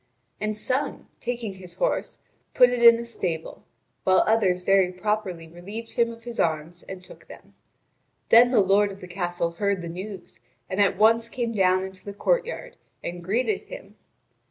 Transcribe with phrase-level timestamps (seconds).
[0.39, 2.17] And some, taking his horse,
[2.55, 3.63] put it in a stable:
[4.03, 7.53] while others very properly relieved him of his arms and took them.
[8.29, 12.03] Then the lord of the castle heard the news, and at once came down into
[12.03, 13.93] the courtyard, and greeted him.